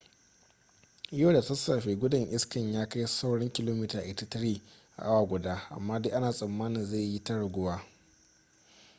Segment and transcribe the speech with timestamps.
[1.11, 4.61] yau da sassafe gudun iska ya kai saurin kilomita 83
[4.97, 7.85] a awa guda amma dai ana tsammanin zai yi ta raguwa